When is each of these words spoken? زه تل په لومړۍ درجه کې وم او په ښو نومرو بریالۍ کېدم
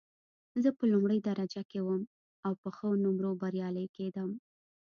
زه 0.61 0.69
تل 0.71 0.77
په 0.77 0.85
لومړۍ 0.91 1.19
درجه 1.27 1.61
کې 1.69 1.79
وم 1.81 2.01
او 2.45 2.53
په 2.61 2.69
ښو 2.75 2.89
نومرو 3.03 3.31
بریالۍ 3.41 3.87
کېدم 3.97 4.29